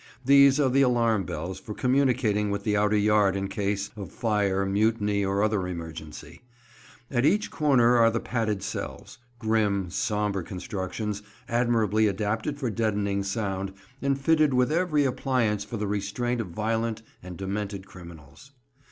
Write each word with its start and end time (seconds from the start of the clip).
These 0.25 0.59
are 0.59 0.71
the 0.71 0.81
alarm 0.81 1.25
bells 1.25 1.59
for 1.59 1.75
communicating 1.75 2.49
with 2.49 2.63
the 2.63 2.75
outer 2.75 2.97
yard 2.97 3.35
in 3.35 3.47
case 3.47 3.91
of 3.95 4.11
fire, 4.11 4.65
mutiny, 4.65 5.23
or 5.23 5.43
other 5.43 5.67
emergency. 5.67 6.41
At 7.11 7.23
each 7.23 7.51
corner 7.51 7.97
are 7.97 8.09
the 8.09 8.19
padded 8.19 8.63
cells—grim, 8.63 9.91
sombre 9.91 10.43
constructions—admirably 10.43 12.07
adapted 12.07 12.57
for 12.57 12.71
deadening 12.71 13.21
sound, 13.21 13.73
and 14.01 14.19
fitted 14.19 14.55
with 14.55 14.71
every 14.71 15.05
appliance 15.05 15.63
for 15.63 15.77
the 15.77 15.85
restraint 15.85 16.41
of 16.41 16.47
violent 16.47 17.03
and 17.21 17.37
demented 17.37 17.85
criminals. 17.85 18.53